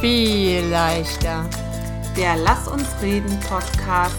[0.00, 1.48] viel leichter.
[2.16, 4.14] Der Lass uns reden Podcast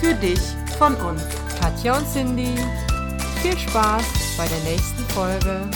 [0.00, 0.38] für dich
[0.78, 1.22] von uns.
[1.60, 2.54] Katja und Cindy,
[3.42, 5.68] viel Spaß bei der nächsten Folge.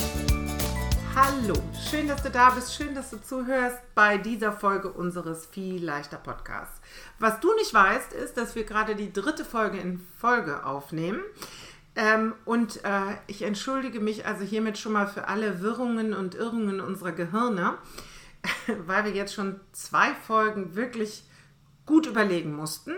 [1.13, 1.55] Hallo,
[1.91, 6.19] schön, dass du da bist, schön, dass du zuhörst bei dieser Folge unseres viel leichter
[6.19, 6.81] Podcasts.
[7.19, 11.21] Was du nicht weißt, ist, dass wir gerade die dritte Folge in Folge aufnehmen.
[11.97, 16.81] Ähm, und äh, ich entschuldige mich also hiermit schon mal für alle Wirrungen und Irrungen
[16.81, 17.75] unserer Gehirne,
[18.87, 21.25] weil wir jetzt schon zwei Folgen wirklich
[21.87, 22.95] gut überlegen mussten.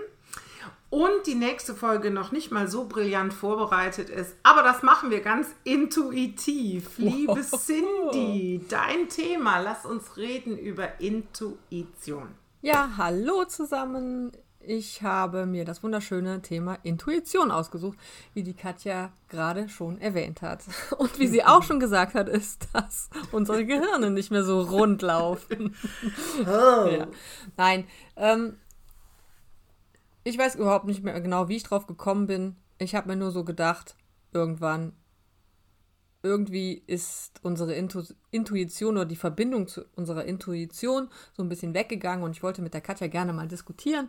[0.90, 4.34] Und die nächste Folge noch nicht mal so brillant vorbereitet ist.
[4.42, 6.98] Aber das machen wir ganz intuitiv.
[6.98, 9.60] Liebe Cindy, dein Thema.
[9.60, 12.34] Lass uns reden über Intuition.
[12.60, 14.32] Ja, hallo zusammen.
[14.62, 17.98] Ich habe mir das wunderschöne Thema Intuition ausgesucht,
[18.34, 20.64] wie die Katja gerade schon erwähnt hat.
[20.98, 25.02] Und wie sie auch schon gesagt hat, ist, dass unsere Gehirne nicht mehr so rund
[25.02, 25.74] laufen.
[26.40, 26.86] Oh.
[26.88, 27.06] Ja.
[27.56, 27.86] Nein,
[28.16, 28.56] ähm,
[30.24, 32.56] ich weiß überhaupt nicht mehr genau, wie ich drauf gekommen bin.
[32.78, 33.96] Ich habe mir nur so gedacht,
[34.32, 34.92] irgendwann,
[36.22, 42.24] irgendwie ist unsere Intu Intuition oder die Verbindung zu unserer Intuition so ein bisschen weggegangen
[42.24, 44.08] und ich wollte mit der Katja gerne mal diskutieren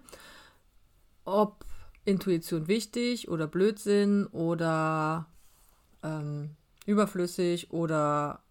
[1.25, 1.65] ob
[2.05, 5.27] Intuition wichtig oder Blödsinn oder
[6.03, 6.55] ähm,
[6.85, 8.41] überflüssig oder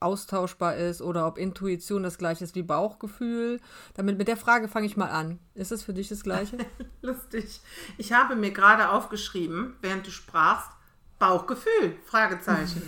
[0.00, 3.60] austauschbar ist oder ob Intuition das gleiche ist wie Bauchgefühl.
[3.94, 5.38] Damit mit der Frage fange ich mal an.
[5.54, 6.58] Ist es für dich das gleiche?
[7.02, 7.60] Lustig.
[7.96, 10.70] Ich habe mir gerade aufgeschrieben, während du sprachst,
[11.18, 11.96] Bauchgefühl?
[12.04, 12.82] Fragezeichen.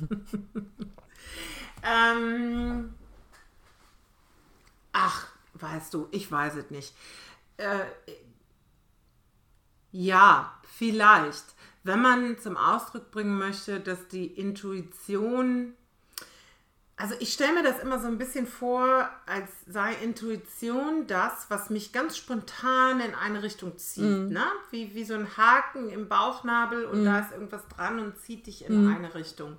[1.82, 2.94] ähm,
[4.92, 6.94] ach, weißt du, ich weiß es nicht.
[7.58, 7.80] Äh,
[9.94, 11.44] ja, vielleicht.
[11.84, 15.74] Wenn man zum Ausdruck bringen möchte, dass die Intuition,
[16.96, 21.70] also ich stelle mir das immer so ein bisschen vor, als sei Intuition das, was
[21.70, 24.02] mich ganz spontan in eine Richtung zieht.
[24.02, 24.32] Mm.
[24.32, 24.44] Ne?
[24.72, 27.04] Wie, wie so ein Haken im Bauchnabel und mm.
[27.04, 28.96] da ist irgendwas dran und zieht dich in mm.
[28.96, 29.58] eine Richtung.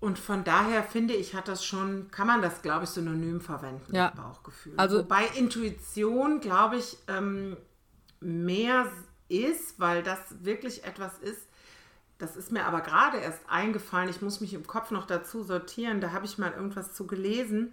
[0.00, 3.94] Und von daher finde ich, hat das schon, kann man das, glaube ich, synonym verwenden,
[3.94, 4.12] ja.
[4.16, 4.72] Bauchgefühl.
[4.78, 7.58] Also bei Intuition, glaube ich, ähm,
[8.20, 8.90] mehr
[9.28, 11.48] ist, weil das wirklich etwas ist,
[12.18, 14.08] das ist mir aber gerade erst eingefallen.
[14.08, 16.00] Ich muss mich im Kopf noch dazu sortieren.
[16.00, 17.72] Da habe ich mal irgendwas zu gelesen,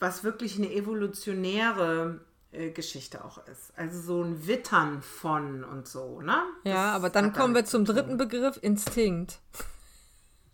[0.00, 2.20] was wirklich eine evolutionäre
[2.52, 3.72] äh, Geschichte auch ist.
[3.76, 6.42] Also so ein Wittern von und so, ne?
[6.64, 9.40] Ja, aber dann kommen wir zum dritten Begriff, Instinkt.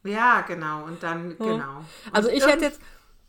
[0.02, 0.84] Ja, genau.
[0.84, 1.38] Und dann, hm.
[1.38, 1.84] genau.
[2.12, 2.80] Also und ich hätte jetzt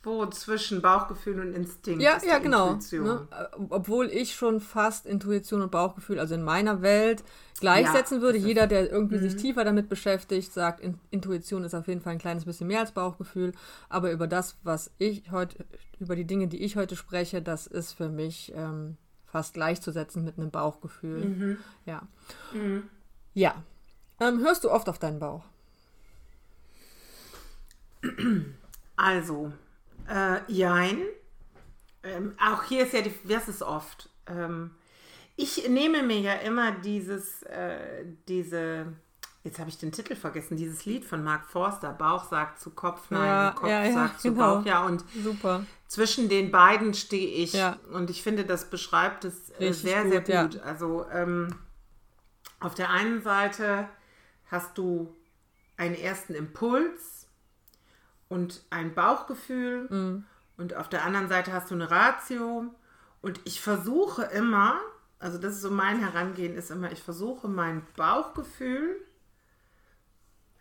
[0.02, 2.80] wo zwischen Bauchgefühl und Instinkt ja, ja, genau.
[2.92, 3.28] Ne?
[3.70, 7.24] Obwohl ich schon fast Intuition und Bauchgefühl, also in meiner Welt,
[7.60, 8.38] gleichsetzen ja, würde.
[8.38, 9.22] Jeder, der irgendwie mhm.
[9.22, 12.94] sich tiefer damit beschäftigt, sagt, Intuition ist auf jeden Fall ein kleines bisschen mehr als
[12.94, 13.52] Bauchgefühl.
[13.90, 15.66] Aber über das, was ich heute,
[16.00, 18.96] über die Dinge, die ich heute spreche, das ist für mich ähm,
[19.26, 21.26] fast gleichzusetzen mit einem Bauchgefühl.
[21.26, 21.58] Mhm.
[21.86, 22.08] Ja.
[22.54, 22.84] Mhm.
[23.34, 23.64] Ja.
[24.22, 25.44] Ähm, hörst du oft auf deinen Bauch?
[28.96, 29.52] Also,
[30.10, 31.02] äh, jein.
[32.04, 34.10] Ähm, auch hier ist ja die, was ist oft?
[34.28, 34.72] Ähm,
[35.36, 38.88] ich nehme mir ja immer dieses, äh, diese,
[39.44, 43.10] jetzt habe ich den Titel vergessen, dieses Lied von Mark Forster, Bauch sagt zu Kopf,
[43.10, 44.56] nein, ja, Kopf ja, sagt ja, zu genau.
[44.58, 45.66] Bauch, ja, und Super.
[45.88, 47.58] zwischen den beiden stehe ich.
[47.94, 50.60] Und ich finde, das beschreibt es äh, sehr, gut, sehr gut.
[50.62, 51.56] Also ähm,
[52.60, 53.88] auf der einen Seite
[54.52, 55.16] hast du
[55.78, 57.19] einen ersten Impuls,
[58.30, 60.26] und ein Bauchgefühl mhm.
[60.58, 62.74] und auf der anderen Seite hast du eine Ratio
[63.22, 64.80] und ich versuche immer,
[65.20, 68.96] also das ist so mein Herangehen ist immer, ich versuche mein Bauchgefühl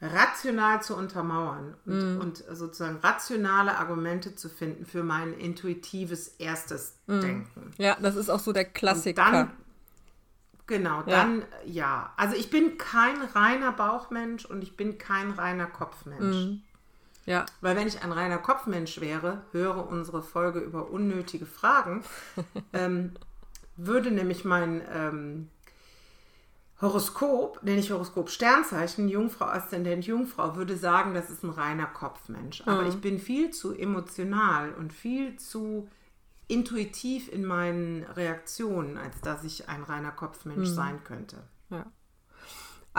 [0.01, 2.21] rational zu untermauern und, mm.
[2.21, 7.21] und, sozusagen rationale Argumente zu finden für mein intuitives erstes mm.
[7.21, 7.73] Denken.
[7.79, 9.27] Ja, das ist auch so der Klassiker.
[9.27, 9.51] Und dann,
[10.69, 11.05] genau, ja.
[11.07, 12.13] dann ja.
[12.17, 16.37] Also ich bin kein reiner Bauchmensch und ich bin kein reiner Kopfmensch.
[16.37, 16.63] Mm.
[17.29, 17.45] Ja.
[17.61, 22.03] Weil wenn ich ein reiner Kopfmensch wäre, höre unsere Folge über unnötige Fragen,
[22.73, 23.13] ähm,
[23.77, 25.51] würde nämlich mein ähm,
[26.81, 32.63] Horoskop, nenne ich Horoskop Sternzeichen, Jungfrau, Aszendent Jungfrau, würde sagen, das ist ein reiner Kopfmensch.
[32.63, 32.89] Aber mhm.
[32.89, 35.87] ich bin viel zu emotional und viel zu
[36.47, 40.75] intuitiv in meinen Reaktionen, als dass ich ein reiner Kopfmensch mhm.
[40.75, 41.43] sein könnte.
[41.69, 41.85] Ja.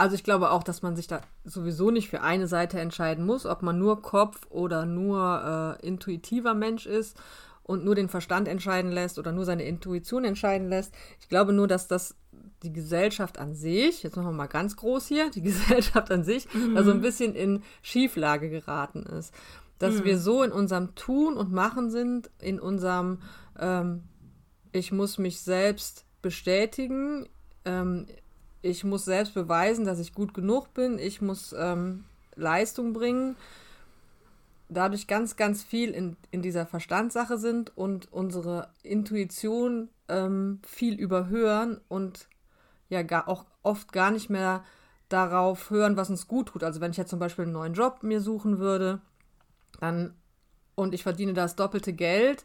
[0.00, 3.44] Also ich glaube auch, dass man sich da sowieso nicht für eine Seite entscheiden muss,
[3.44, 7.18] ob man nur Kopf oder nur äh, intuitiver Mensch ist
[7.64, 10.94] und nur den Verstand entscheiden lässt oder nur seine Intuition entscheiden lässt.
[11.20, 12.16] Ich glaube nur, dass das
[12.62, 16.48] die Gesellschaft an sich, jetzt machen wir mal ganz groß hier, die Gesellschaft an sich,
[16.54, 16.76] mhm.
[16.76, 19.34] da so ein bisschen in Schieflage geraten ist.
[19.78, 20.04] dass mhm.
[20.04, 23.18] wir so in unserem Tun und Machen sind, in unserem,
[23.58, 24.04] ähm,
[24.72, 27.28] ich muss mich selbst bestätigen,
[27.66, 28.06] ähm,
[28.62, 32.04] ich muss selbst beweisen, dass ich gut genug bin, ich muss ähm,
[32.36, 33.36] Leistung bringen,
[34.68, 41.80] dadurch ganz, ganz viel in, in dieser Verstandssache sind und unsere Intuition ähm, viel überhören
[41.88, 42.28] und
[42.88, 44.64] ja gar, auch oft gar nicht mehr
[45.08, 46.62] darauf hören, was uns gut tut.
[46.62, 49.00] Also wenn ich jetzt zum Beispiel einen neuen Job mir suchen würde,
[49.80, 50.14] dann
[50.74, 52.44] und ich verdiene das doppelte Geld,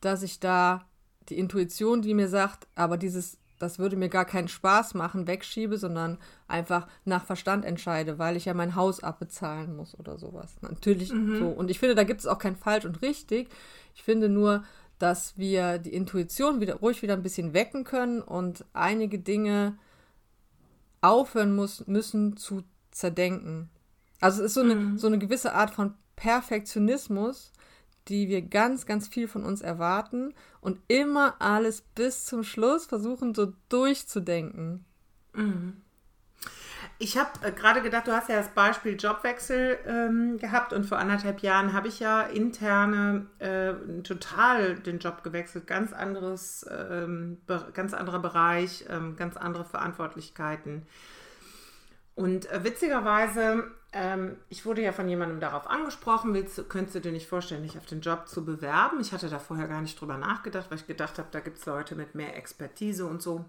[0.00, 0.86] dass ich da
[1.28, 5.78] die Intuition, die mir sagt, aber dieses, das würde mir gar keinen Spaß machen, wegschiebe,
[5.78, 6.18] sondern
[6.48, 10.56] einfach nach Verstand entscheide, weil ich ja mein Haus abbezahlen muss oder sowas.
[10.62, 11.38] Natürlich mhm.
[11.38, 11.46] so.
[11.48, 13.48] Und ich finde, da gibt es auch kein falsch und richtig.
[13.94, 14.64] Ich finde nur,
[14.98, 19.76] dass wir die Intuition wieder ruhig wieder ein bisschen wecken können und einige Dinge
[21.02, 23.68] aufhören muss, müssen zu zerdenken.
[24.20, 24.98] Also es ist so eine, mhm.
[24.98, 27.52] so eine gewisse Art von Perfektionismus,
[28.08, 33.34] die wir ganz, ganz viel von uns erwarten und immer alles bis zum Schluss versuchen
[33.34, 34.84] so durchzudenken.
[35.34, 35.82] Mhm.
[37.02, 40.98] Ich habe äh, gerade gedacht, du hast ja das Beispiel Jobwechsel ähm, gehabt und vor
[40.98, 47.38] anderthalb Jahren habe ich ja interne äh, total den Job gewechselt, ganz anderes, ähm,
[47.72, 50.86] ganz anderer Bereich, ähm, ganz andere Verantwortlichkeiten.
[52.14, 57.12] Und äh, witzigerweise, ähm, ich wurde ja von jemandem darauf angesprochen, willst, könntest du dir
[57.12, 59.00] nicht vorstellen, dich auf den Job zu bewerben?
[59.00, 61.66] Ich hatte da vorher gar nicht drüber nachgedacht, weil ich gedacht habe, da gibt es
[61.66, 63.44] Leute mit mehr Expertise und so.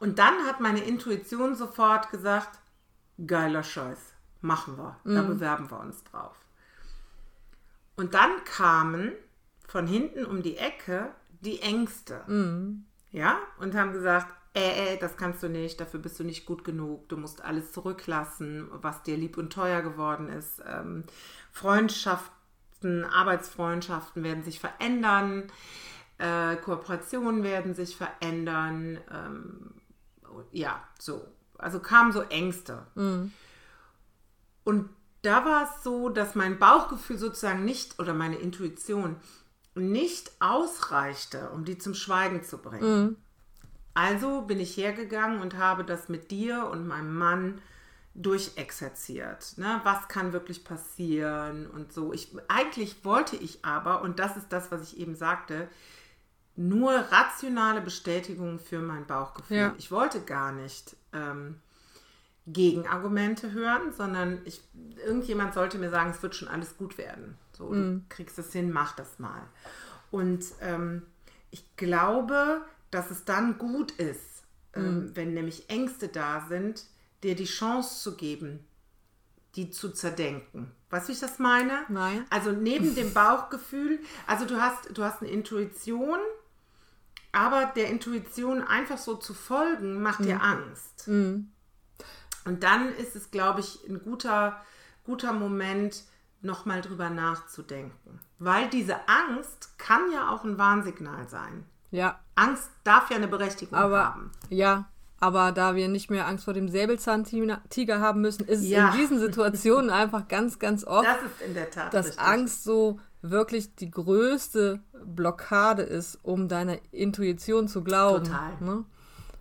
[0.00, 2.58] Und dann hat meine Intuition sofort gesagt,
[3.24, 5.14] geiler Scheiß, machen wir, mhm.
[5.14, 6.36] da bewerben wir uns drauf.
[7.94, 9.12] Und dann kamen
[9.68, 12.22] von hinten um die Ecke die Ängste.
[12.26, 12.84] Mhm.
[13.12, 16.64] Ja, und haben gesagt, äh, äh, das kannst du nicht, dafür bist du nicht gut
[16.64, 20.62] genug, du musst alles zurücklassen, was dir lieb und teuer geworden ist.
[20.66, 21.04] Ähm,
[21.50, 25.50] Freundschaften, Arbeitsfreundschaften werden sich verändern,
[26.18, 28.98] äh, Kooperationen werden sich verändern.
[29.10, 29.74] Ähm,
[30.52, 31.26] ja, so.
[31.58, 32.86] Also kamen so Ängste.
[32.94, 33.32] Mhm.
[34.64, 34.88] Und
[35.22, 39.16] da war es so, dass mein Bauchgefühl sozusagen nicht oder meine Intuition
[39.74, 43.02] nicht ausreichte, um die zum Schweigen zu bringen.
[43.02, 43.16] Mhm.
[43.94, 47.60] Also bin ich hergegangen und habe das mit dir und meinem Mann
[48.14, 49.56] durchexerziert.
[49.56, 49.80] Ne?
[49.84, 52.12] Was kann wirklich passieren und so.
[52.12, 55.68] Ich, eigentlich wollte ich aber, und das ist das, was ich eben sagte,
[56.54, 59.56] nur rationale Bestätigung für mein Bauchgefühl.
[59.56, 59.74] Ja.
[59.78, 61.60] Ich wollte gar nicht ähm,
[62.46, 64.62] Gegenargumente hören, sondern ich,
[65.06, 67.38] irgendjemand sollte mir sagen, es wird schon alles gut werden.
[67.52, 67.72] So, mm.
[67.72, 68.06] du mhm.
[68.10, 69.42] kriegst es hin, mach das mal.
[70.10, 71.02] Und ähm,
[71.50, 72.62] ich glaube,
[72.92, 74.44] dass es dann gut ist,
[74.74, 76.84] ähm, wenn nämlich Ängste da sind,
[77.24, 78.64] dir die Chance zu geben,
[79.56, 80.70] die zu zerdenken.
[80.90, 81.84] Weißt du, wie ich das meine?
[81.88, 82.24] Nein.
[82.30, 86.18] Also neben dem Bauchgefühl, also du hast, du hast eine Intuition,
[87.32, 90.24] aber der Intuition einfach so zu folgen, macht mhm.
[90.24, 91.08] dir Angst.
[91.08, 91.50] Mhm.
[92.44, 94.60] Und dann ist es, glaube ich, ein guter,
[95.04, 96.04] guter Moment,
[96.42, 98.20] nochmal drüber nachzudenken.
[98.38, 101.64] Weil diese Angst kann ja auch ein Warnsignal sein.
[101.92, 102.18] Ja.
[102.34, 104.32] Angst darf ja eine Berechtigung aber, haben.
[104.48, 104.88] Ja,
[105.20, 108.88] aber da wir nicht mehr Angst vor dem Säbelzahntiger haben müssen, ist ja.
[108.88, 111.06] es in diesen Situationen einfach ganz, ganz oft,
[111.54, 112.24] das dass richtig.
[112.24, 118.24] Angst so wirklich die größte Blockade ist, um deiner Intuition zu glauben.
[118.24, 118.52] Total.
[118.60, 118.84] Ne?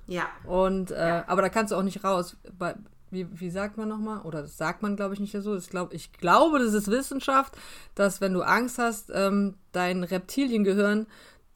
[0.05, 0.27] Ja.
[0.45, 1.23] Und äh, ja.
[1.27, 2.37] aber da kannst du auch nicht raus.
[2.59, 2.75] Bei,
[3.09, 4.21] wie, wie sagt man nochmal?
[4.21, 5.55] Oder das sagt man, glaube ich, nicht so.
[5.55, 7.57] Ich, glaub, ich glaube, das ist Wissenschaft,
[7.95, 11.07] dass wenn du Angst hast, ähm, dein Reptiliengehirn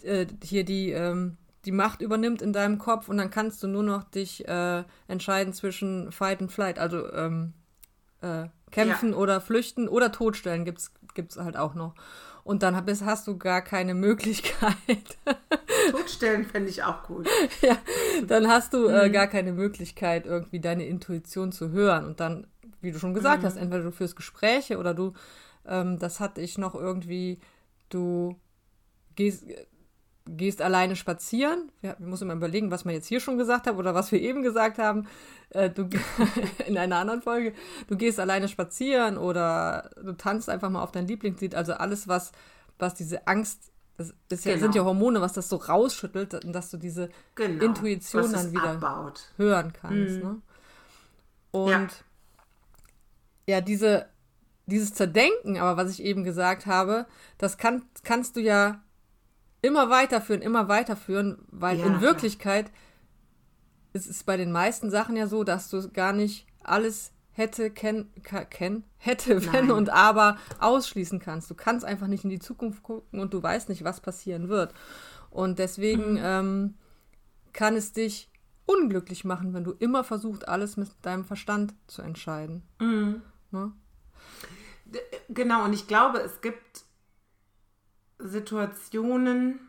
[0.03, 3.83] äh, hier die, ähm, die Macht übernimmt in deinem Kopf und dann kannst du nur
[3.83, 7.53] noch dich äh, entscheiden zwischen Fight and Flight, also ähm,
[8.21, 9.17] äh, kämpfen ja.
[9.17, 11.95] oder flüchten oder totstellen gibt es halt auch noch.
[12.43, 15.17] Und dann hast du gar keine Möglichkeit.
[15.91, 17.27] Totstellen fände ich auch gut.
[17.61, 17.77] ja,
[18.27, 19.13] dann hast du äh, mhm.
[19.13, 22.05] gar keine Möglichkeit, irgendwie deine Intuition zu hören.
[22.05, 22.45] Und dann,
[22.81, 23.47] wie du schon gesagt mhm.
[23.47, 25.13] hast, entweder du führst Gespräche oder du,
[25.65, 27.39] ähm, das hatte ich noch irgendwie,
[27.89, 28.39] du
[29.15, 29.45] gehst,
[30.27, 31.71] gehst alleine spazieren.
[31.81, 34.19] Wir, wir müssen mal überlegen, was wir jetzt hier schon gesagt haben oder was wir
[34.19, 35.07] eben gesagt haben.
[35.49, 35.87] Äh, du
[36.67, 37.53] in einer anderen Folge.
[37.87, 41.53] Du gehst alleine spazieren oder du tanzt einfach mal auf dein Lieblingslied.
[41.55, 42.31] Also alles, was,
[42.79, 44.63] was diese Angst, das ja, genau.
[44.63, 47.63] sind ja Hormone, was das so rausschüttelt, dass du diese genau.
[47.63, 49.31] Intuition dann wieder abbaut.
[49.37, 50.15] hören kannst.
[50.15, 50.21] Mhm.
[50.21, 50.41] Ne?
[51.51, 51.87] Und ja.
[53.47, 54.09] ja, diese,
[54.65, 57.05] dieses Zerdenken, aber was ich eben gesagt habe,
[57.37, 58.81] das kann, kannst du ja
[59.65, 62.71] immer weiterführen, immer weiterführen, weil ja, in Wirklichkeit
[63.93, 68.09] ist es bei den meisten Sachen ja so, dass du gar nicht alles hätte, ken,
[68.49, 71.49] ken, hätte, wenn und aber ausschließen kannst.
[71.49, 74.73] Du kannst einfach nicht in die Zukunft gucken und du weißt nicht, was passieren wird.
[75.31, 76.21] Und deswegen mhm.
[76.21, 76.73] ähm,
[77.51, 78.29] kann es dich
[78.65, 82.63] unglücklich machen, wenn du immer versuchst, alles mit deinem Verstand zu entscheiden.
[82.79, 83.21] Mhm.
[83.51, 83.71] Ne?
[85.29, 86.84] Genau, und ich glaube, es gibt
[88.27, 89.59] Situationen,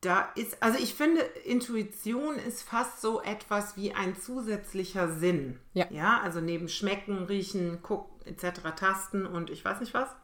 [0.00, 5.58] da ist, also ich finde, Intuition ist fast so etwas wie ein zusätzlicher Sinn.
[5.72, 5.86] Ja.
[5.90, 10.14] Ja, also neben Schmecken, Riechen, Gucken etc., Tasten und ich weiß nicht was,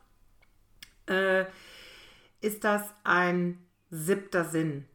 [1.07, 1.47] äh,
[2.41, 4.87] ist das ein siebter Sinn.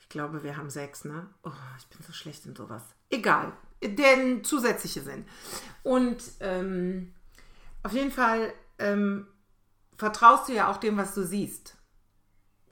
[0.00, 1.28] Ich glaube, wir haben sechs, ne?
[1.42, 2.82] Oh, ich bin so schlecht in sowas.
[3.10, 5.26] Egal, der zusätzliche Sinn.
[5.82, 7.14] Und ähm,
[7.82, 9.26] auf jeden Fall ähm,
[9.96, 11.76] vertraust du ja auch dem, was du siehst.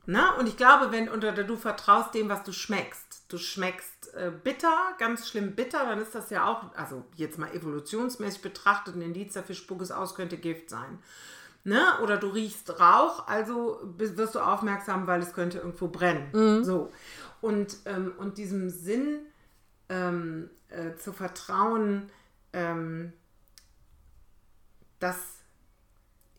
[0.06, 0.36] Na?
[0.36, 3.24] Und ich glaube, wenn oder du vertraust dem, was du schmeckst.
[3.28, 7.54] Du schmeckst äh, bitter, ganz schlimm bitter, dann ist das ja auch, also jetzt mal
[7.54, 10.98] evolutionsmäßig betrachtet, ein Indiz dafür, spuck es aus, könnte Gift sein.
[11.64, 11.80] Ne?
[12.02, 16.28] Oder du riechst Rauch, also wirst du aufmerksam, weil es könnte irgendwo brennen.
[16.32, 16.64] Mhm.
[16.64, 16.90] So.
[17.40, 19.20] Und, ähm, und diesem Sinn
[19.88, 22.10] ähm, äh, zu vertrauen,
[22.52, 23.12] ähm,
[24.98, 25.31] dass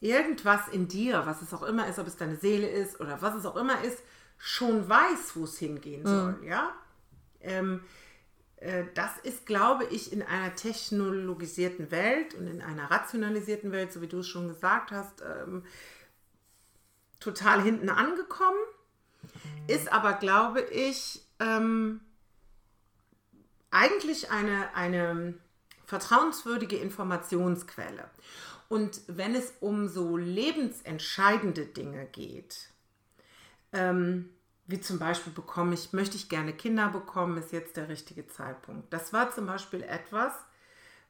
[0.03, 3.35] irgendwas in dir, was es auch immer ist, ob es deine Seele ist oder was
[3.35, 3.99] es auch immer ist,
[4.37, 6.07] schon weiß, wo es hingehen mhm.
[6.07, 6.73] soll, ja.
[7.39, 7.81] Ähm,
[8.57, 14.01] äh, das ist, glaube ich, in einer technologisierten Welt und in einer rationalisierten Welt, so
[14.01, 15.63] wie du es schon gesagt hast, ähm,
[17.21, 18.59] total hinten angekommen.
[19.21, 19.73] Mhm.
[19.73, 22.01] Ist aber, glaube ich, ähm,
[23.71, 25.33] eigentlich eine, eine
[25.85, 28.09] vertrauenswürdige Informationsquelle.
[28.73, 32.71] Und wenn es um so lebensentscheidende Dinge geht,
[33.71, 34.29] ähm,
[34.65, 38.91] wie zum Beispiel bekomme ich, möchte ich gerne Kinder bekommen, ist jetzt der richtige Zeitpunkt.
[38.91, 40.33] Das war zum Beispiel etwas,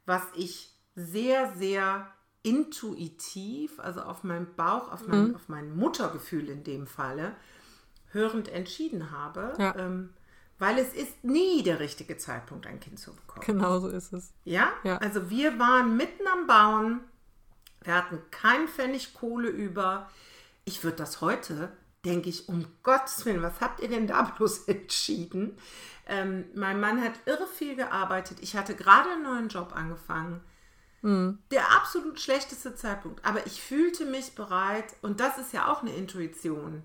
[0.06, 5.36] was ich sehr, sehr intuitiv, also auf meinem Bauch, auf mein, mhm.
[5.36, 7.34] auf mein Muttergefühl in dem Falle,
[8.12, 9.54] hörend entschieden habe.
[9.58, 9.74] Ja.
[9.78, 10.10] Ähm,
[10.60, 13.46] weil es ist nie der richtige Zeitpunkt, ein Kind zu bekommen.
[13.46, 14.34] Genau so ist es.
[14.44, 14.74] Ja?
[14.84, 14.98] ja?
[14.98, 17.00] Also wir waren mitten am Bauen
[17.84, 20.10] wir hatten keinen Pfennig Kohle über.
[20.66, 21.72] Ich würde das heute,
[22.06, 25.58] denke ich, um Gottes Willen, was habt ihr denn da bloß entschieden?
[26.08, 28.40] Ähm, mein Mann hat irre viel gearbeitet.
[28.42, 30.42] Ich hatte gerade einen neuen Job angefangen.
[31.02, 31.40] Mhm.
[31.52, 33.24] Der absolut schlechteste Zeitpunkt.
[33.26, 36.84] Aber ich fühlte mich bereit, und das ist ja auch eine Intuition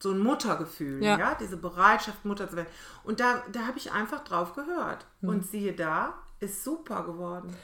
[0.00, 1.18] so ein Muttergefühl, ja.
[1.18, 2.68] ja, diese Bereitschaft, Mutter zu werden.
[3.04, 5.06] Und da, da habe ich einfach drauf gehört.
[5.20, 5.28] Mhm.
[5.28, 7.54] Und siehe da, ist super geworden.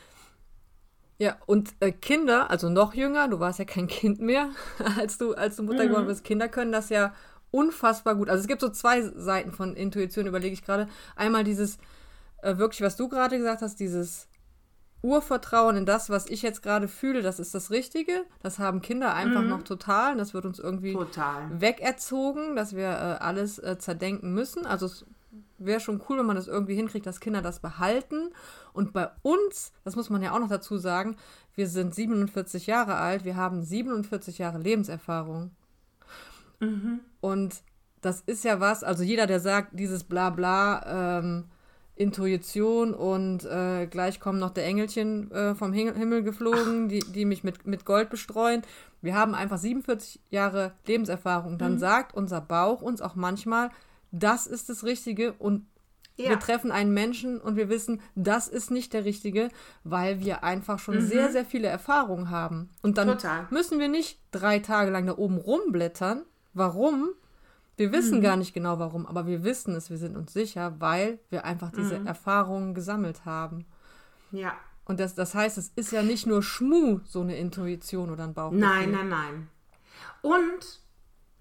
[1.25, 4.51] Ja, und äh, Kinder, also noch jünger, du warst ja kein Kind mehr,
[4.99, 5.89] als du, als du Mutter mhm.
[5.89, 7.15] geworden bist, Kinder können das ja
[7.51, 8.29] unfassbar gut.
[8.29, 10.87] Also es gibt so zwei Seiten von Intuition, überlege ich gerade.
[11.17, 11.79] Einmal dieses,
[12.43, 14.29] äh, wirklich, was du gerade gesagt hast, dieses
[15.01, 18.27] Urvertrauen in das, was ich jetzt gerade fühle, das ist das Richtige.
[18.43, 19.49] Das haben Kinder einfach mhm.
[19.49, 20.19] noch total.
[20.19, 21.59] Das wird uns irgendwie total.
[21.59, 24.67] wegerzogen, dass wir äh, alles äh, zerdenken müssen.
[24.67, 25.07] Also es
[25.59, 28.31] wäre schon cool, wenn man das irgendwie hinkriegt, dass Kinder das behalten.
[28.73, 31.17] Und bei uns, das muss man ja auch noch dazu sagen,
[31.55, 35.51] wir sind 47 Jahre alt, wir haben 47 Jahre Lebenserfahrung.
[36.61, 37.01] Mhm.
[37.21, 37.63] Und
[38.01, 41.45] das ist ja was, also jeder, der sagt, dieses Blabla, ähm,
[41.97, 47.45] Intuition und äh, gleich kommen noch der Engelchen äh, vom Himmel geflogen, die, die mich
[47.45, 48.63] mit, mit Gold bestreuen.
[49.01, 51.57] Wir haben einfach 47 Jahre Lebenserfahrung.
[51.57, 51.79] Dann mhm.
[51.79, 53.71] sagt unser Bauch uns auch manchmal,
[54.15, 55.67] das ist das Richtige und
[56.17, 56.31] ja.
[56.31, 59.49] wir treffen einen Menschen und wir wissen, das ist nicht der Richtige,
[59.83, 61.07] weil wir einfach schon mhm.
[61.07, 62.71] sehr, sehr viele Erfahrungen haben.
[62.83, 63.49] Und dann Total.
[63.51, 66.23] müssen wir nicht drei Tage lang da oben rumblättern.
[66.53, 67.11] Warum?
[67.77, 68.23] Wir wissen mhm.
[68.23, 71.73] gar nicht genau warum, aber wir wissen es, wir sind uns sicher, weil wir einfach
[71.73, 72.07] diese mhm.
[72.07, 73.65] Erfahrungen gesammelt haben.
[74.31, 74.53] Ja.
[74.85, 78.35] Und das, das heißt, es ist ja nicht nur Schmu, so eine Intuition oder ein
[78.35, 78.69] Bauchgefühl.
[78.69, 79.49] Nein, nein, nein.
[80.23, 80.81] Und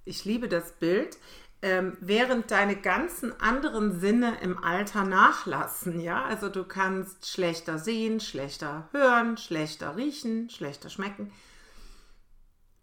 [0.06, 1.18] ich liebe das Bild
[1.64, 6.02] ähm, während deine ganzen anderen Sinne im Alter nachlassen.
[6.02, 11.32] Ja, also du kannst schlechter sehen, schlechter hören, schlechter riechen, schlechter schmecken.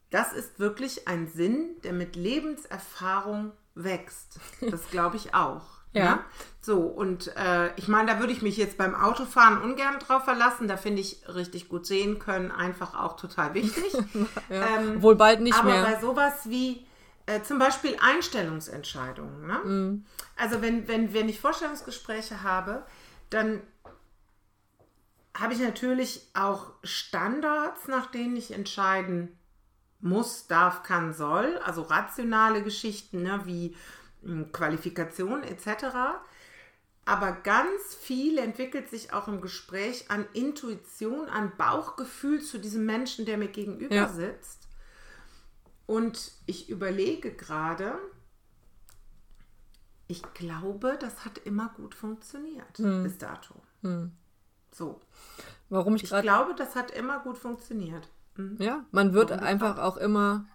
[0.09, 4.41] Das ist wirklich ein Sinn, der mit Lebenserfahrung wächst.
[4.63, 5.67] Das glaube ich auch.
[5.93, 6.05] ja.
[6.05, 6.15] ja.
[6.15, 6.21] Ne?
[6.63, 10.69] So, und äh, ich meine, da würde ich mich jetzt beim Autofahren ungern drauf verlassen.
[10.69, 13.93] Da finde ich richtig gut sehen können, einfach auch total wichtig.
[14.49, 14.79] ja.
[14.79, 15.83] ähm, Wohl bald nicht aber mehr.
[15.83, 16.87] Aber bei sowas wie
[17.31, 19.47] äh, zum Beispiel Einstellungsentscheidungen.
[19.47, 19.59] Ne?
[19.65, 20.05] Mhm.
[20.37, 22.85] Also wenn, wenn, wenn ich Vorstellungsgespräche habe,
[23.31, 23.63] dann
[25.39, 29.39] habe ich natürlich auch Standards, nach denen ich entscheiden
[30.01, 31.59] muss, darf, kann, soll.
[31.59, 33.77] Also rationale Geschichten ne, wie
[34.23, 35.87] hm, Qualifikation etc.
[37.05, 43.25] aber ganz viel entwickelt sich auch im Gespräch an Intuition, an Bauchgefühl zu diesem Menschen,
[43.25, 44.09] der mir gegenüber Ja.
[44.09, 44.70] sitzt.
[45.91, 47.99] Und ich überlege gerade,
[50.07, 53.03] ich glaube, das hat immer gut funktioniert Hm.
[53.03, 53.57] bis dato.
[54.71, 55.01] So.
[55.69, 56.23] Warum ich Ich gerade.
[56.23, 58.09] glaube, das hat immer gut funktioniert.
[58.37, 58.57] Mhm.
[58.61, 60.47] Ja, man wird Warum einfach auch immer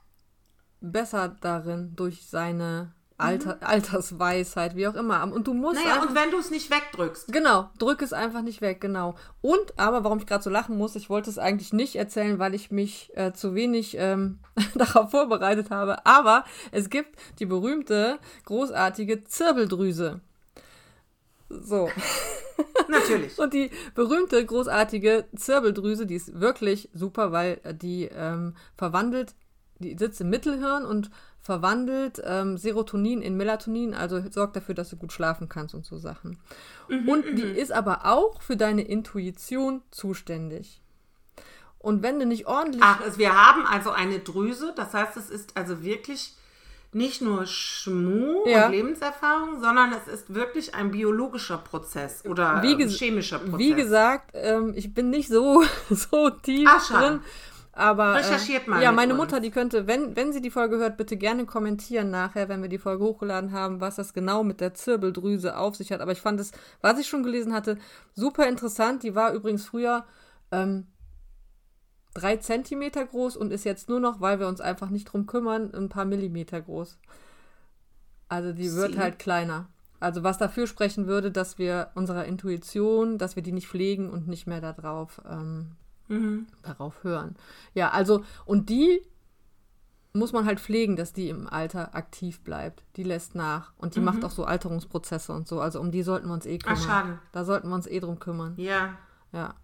[0.79, 5.23] besser darin durch seine Alter, Altersweisheit, wie auch immer.
[5.23, 7.31] Und du musst Naja, einfach, und wenn du es nicht wegdrückst.
[7.31, 9.15] Genau, drück es einfach nicht weg, genau.
[9.41, 12.53] Und, aber warum ich gerade so lachen muss, ich wollte es eigentlich nicht erzählen, weil
[12.53, 14.39] ich mich äh, zu wenig ähm,
[14.75, 16.05] darauf vorbereitet habe.
[16.05, 20.19] Aber es gibt die berühmte, großartige Zirbeldrüse.
[21.47, 21.89] So.
[22.89, 23.39] Natürlich.
[23.39, 29.35] Und die berühmte, großartige Zirbeldrüse, die ist wirklich super, weil äh, die ähm, verwandelt,
[29.79, 31.11] die sitzt im Mittelhirn und
[31.45, 35.99] verwandelt ähm, Serotonin in Melatonin, also sorgt dafür, dass du gut schlafen kannst und so
[35.99, 36.39] Sachen.
[36.89, 40.81] und die ist aber auch für deine Intuition zuständig.
[41.77, 42.81] Und wenn du nicht ordentlich.
[42.83, 46.33] Ach, es- wir haben also eine Drüse, das heißt, es ist also wirklich
[46.93, 48.65] nicht nur Schmu Ja.
[48.65, 53.59] und Lebenserfahrung, sondern es ist wirklich ein biologischer Prozess oder Wie ähm, ges- chemischer Prozess.
[53.59, 57.07] Wie gesagt, ähm, ich bin nicht so, so tief Ah, schade.
[57.07, 57.19] drin.
[57.77, 59.21] Aber Recherchiert äh, mal Ja, mit meine uns.
[59.23, 62.69] Mutter, die könnte, wenn, wenn sie die Folge hört, bitte gerne kommentieren nachher, wenn wir
[62.69, 65.99] die Folge hochgeladen haben, was das genau mit der Zirbeldrüse auf sich hat.
[65.99, 67.77] Aber ich fand es, was ich schon gelesen hatte,
[68.13, 69.03] super interessant.
[69.03, 70.05] Die war übrigens früher
[70.53, 70.87] ähm,
[72.13, 75.73] drei Zentimeter groß und ist jetzt nur noch, weil wir uns einfach nicht drum kümmern,
[75.73, 76.97] ein paar Millimeter groß.
[78.29, 78.99] Also die wird Sie.
[78.99, 79.67] halt kleiner.
[79.99, 84.27] Also was dafür sprechen würde, dass wir unserer Intuition, dass wir die nicht pflegen und
[84.29, 85.71] nicht mehr darauf, ähm,
[86.07, 86.47] Mhm.
[86.63, 87.35] darauf hören.
[87.73, 89.01] Ja, also und die
[90.13, 92.83] muss man halt pflegen, dass die im Alter aktiv bleibt.
[92.95, 95.59] Die lässt nach und die macht auch so Alterungsprozesse und so.
[95.59, 96.79] Also um die sollten wir uns eh kümmern.
[96.79, 96.83] Mhm.
[96.85, 97.19] schade.
[97.33, 98.53] Da sollten wir uns eh drum kümmern.
[98.57, 98.97] Ja,
[99.33, 99.55] Ja,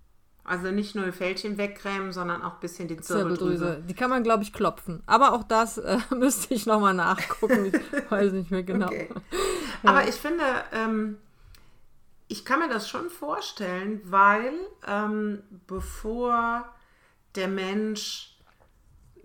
[0.43, 3.57] also nicht nur die Fältchen wegcremen, sondern auch ein bisschen die Zirbeldrüse.
[3.57, 3.83] Zirbeldrüse.
[3.88, 5.03] Die kann man, glaube ich, klopfen.
[5.05, 7.65] Aber auch das äh, müsste ich nochmal nachgucken.
[7.65, 7.74] Ich
[8.12, 8.88] weiß nicht mehr genau.
[8.88, 9.07] Okay.
[9.83, 11.17] Aber ich finde, ähm,
[12.32, 14.54] ich kann mir das schon vorstellen, weil
[14.88, 16.74] ähm, bevor
[17.36, 18.38] der Mensch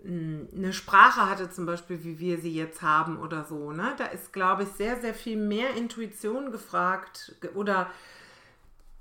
[0.03, 4.05] mh, eine Sprache hatte, zum Beispiel wie wir sie jetzt haben oder so, ne, da
[4.05, 7.89] ist, glaube ich, sehr, sehr viel mehr Intuition gefragt ge- oder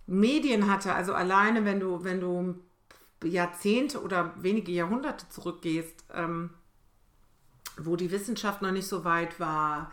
[0.06, 0.94] Medien hatte.
[0.94, 2.54] Also alleine, wenn du, wenn du
[3.24, 6.50] Jahrzehnte oder wenige Jahrhunderte zurückgehst, ähm,
[7.78, 9.92] wo die Wissenschaft noch nicht so weit war,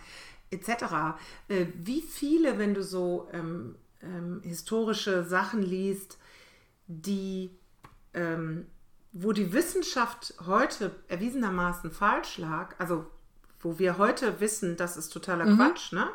[0.51, 1.17] etc.
[1.47, 6.17] Äh, wie viele, wenn du so ähm, ähm, historische Sachen liest,
[6.87, 7.49] die,
[8.13, 8.67] ähm,
[9.11, 13.05] wo die Wissenschaft heute erwiesenermaßen falsch lag, also
[13.59, 16.07] wo wir heute wissen, das ist totaler Quatsch, ne?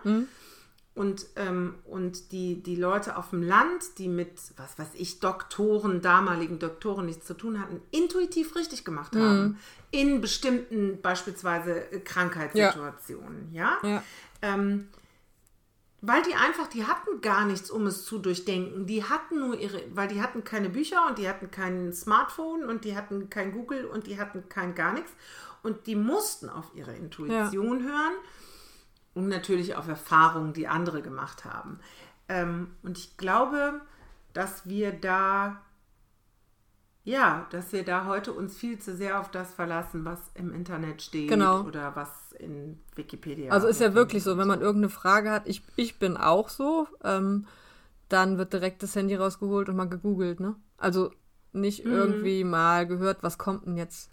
[0.94, 6.02] Und, ähm, und die, die Leute auf dem Land, die mit, was weiß ich, Doktoren,
[6.02, 9.58] damaligen Doktoren nichts zu tun hatten, intuitiv richtig gemacht haben.
[9.92, 13.54] In bestimmten, beispielsweise äh, Krankheitssituationen.
[13.54, 13.78] Ja.
[13.84, 14.02] Ja.
[14.42, 14.88] Ähm,
[16.00, 18.86] weil die einfach, die hatten gar nichts, um es zu durchdenken.
[18.86, 22.84] Die hatten nur ihre, weil die hatten keine Bücher und die hatten kein Smartphone und
[22.84, 25.10] die hatten kein Google und die hatten kein gar nichts.
[25.62, 28.12] Und die mussten auf ihre Intuition hören
[29.14, 31.80] und natürlich auf Erfahrungen, die andere gemacht haben.
[32.28, 33.80] Ähm, und ich glaube,
[34.32, 35.60] dass wir da,
[37.08, 41.02] ja, dass wir da heute uns viel zu sehr auf das verlassen, was im Internet
[41.02, 41.62] steht Genau.
[41.62, 43.52] oder was in Wikipedia.
[43.52, 46.86] Also ist ja wirklich so, wenn man irgendeine Frage hat, ich, ich bin auch so,
[47.02, 47.46] ähm,
[48.08, 50.56] dann wird direkt das Handy rausgeholt und mal gegoogelt, ne?
[50.76, 51.10] Also
[51.52, 51.92] nicht Mhm.
[51.92, 54.10] irgendwie mal gehört, was kommt denn jetzt,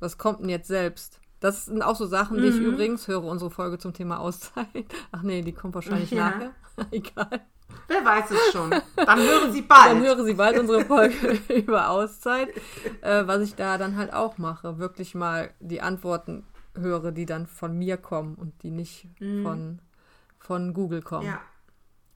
[0.00, 1.20] was kommt denn jetzt selbst?
[1.40, 2.66] Das sind auch so Sachen, die ich Mhm.
[2.66, 4.66] übrigens höre, unsere Folge zum Thema Auszeit.
[5.12, 6.30] Ach nee, die kommt wahrscheinlich Ja.
[6.30, 6.54] nachher.
[6.90, 7.40] Egal.
[7.86, 8.70] Wer weiß es schon.
[8.96, 9.92] Dann hören Sie bald.
[9.92, 12.48] Dann höre sie bald unsere Folge über Auszeit,
[13.00, 14.78] äh, was ich da dann halt auch mache.
[14.78, 19.80] Wirklich mal die Antworten höre, die dann von mir kommen und die nicht von,
[20.38, 21.26] von Google kommen.
[21.26, 21.40] Ja.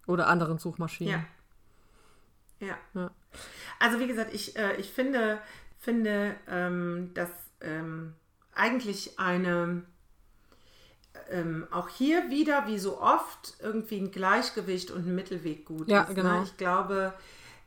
[0.07, 1.25] Oder anderen Suchmaschinen.
[2.61, 2.69] Ja.
[2.69, 2.77] Ja.
[2.95, 3.11] Ja.
[3.81, 5.39] Also wie gesagt, ich, äh, ich finde,
[5.79, 8.15] finde ähm, dass ähm,
[8.55, 9.83] eigentlich eine,
[11.33, 16.03] ähm, auch hier wieder, wie so oft, irgendwie ein Gleichgewicht und ein Mittelweg gut Ja,
[16.03, 16.15] ist.
[16.15, 16.39] genau.
[16.39, 16.43] Ne?
[16.45, 17.15] Ich glaube,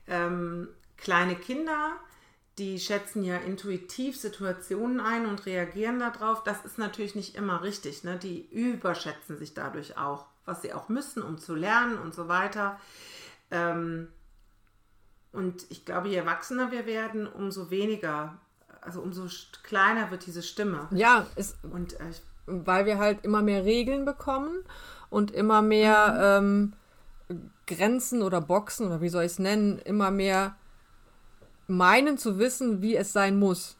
[0.06, 1.92] ähm, kleine Kinder,
[2.58, 6.42] die schätzen ja intuitiv Situationen ein und reagieren darauf.
[6.44, 8.04] Das ist natürlich nicht immer richtig.
[8.04, 8.16] Ne?
[8.16, 12.80] Die überschätzen sich dadurch auch, was sie auch müssen, um zu lernen und so weiter.
[13.50, 14.08] Ähm,
[15.32, 18.38] und ich glaube, je erwachsener wir werden, umso weniger,
[18.80, 19.26] also umso
[19.62, 20.88] kleiner wird diese Stimme.
[20.92, 24.64] Ja, ist, Und äh, ich, weil wir halt immer mehr Regeln bekommen
[25.10, 26.72] und immer mehr Mhm.
[27.28, 30.54] ähm, Grenzen oder Boxen oder wie soll ich es nennen, immer mehr
[31.66, 33.76] meinen zu wissen, wie es sein muss.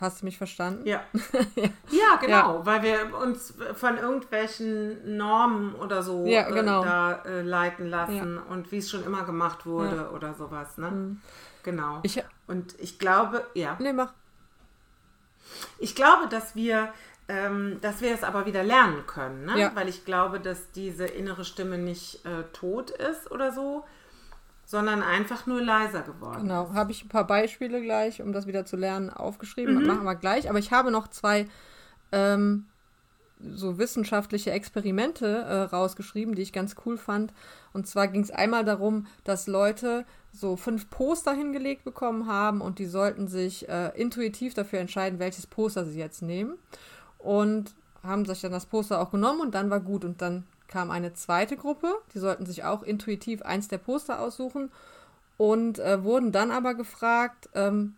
[0.00, 0.84] Hast du mich verstanden?
[0.86, 1.02] Ja.
[1.54, 1.68] ja.
[1.90, 2.66] ja, genau, ja.
[2.66, 6.82] weil wir uns von irgendwelchen Normen oder so ja, genau.
[6.82, 10.78] äh, da äh, leiten lassen und wie es schon immer gemacht wurde oder sowas.
[10.78, 10.90] Ne?
[10.90, 11.20] Mhm.
[11.62, 12.00] Genau.
[12.02, 13.76] Ich, und ich glaube, ja.
[13.78, 14.12] Nee, mach.
[15.78, 16.92] Ich glaube, dass wir,
[17.28, 19.70] ähm, dass wir es aber wieder lernen können, ne?
[19.74, 23.84] weil ich glaube, dass diese innere Stimme nicht äh, tot ist oder so,
[24.66, 26.42] sondern einfach nur leiser geworden.
[26.42, 29.76] Genau, habe ich ein paar Beispiele gleich, um das wieder zu lernen, aufgeschrieben.
[29.76, 29.86] Mhm.
[29.86, 30.48] Machen wir gleich.
[30.48, 31.46] Aber ich habe noch zwei
[32.12, 32.66] ähm,
[33.40, 37.32] so wissenschaftliche Experimente äh, rausgeschrieben, die ich ganz cool fand.
[37.72, 42.78] Und zwar ging es einmal darum, dass Leute so fünf Poster hingelegt bekommen haben und
[42.78, 46.58] die sollten sich äh, intuitiv dafür entscheiden, welches Poster sie jetzt nehmen.
[47.18, 50.04] Und haben sich dann das Poster auch genommen und dann war gut.
[50.04, 54.70] Und dann kam eine zweite Gruppe, die sollten sich auch intuitiv eins der Poster aussuchen
[55.36, 57.94] und äh, wurden dann aber gefragt, ähm,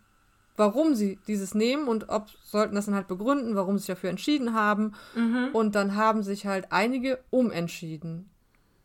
[0.55, 4.09] warum sie dieses nehmen und ob sollten das dann halt begründen, warum sie sich dafür
[4.09, 4.93] entschieden haben.
[5.15, 5.49] Mhm.
[5.53, 8.29] Und dann haben sich halt einige umentschieden.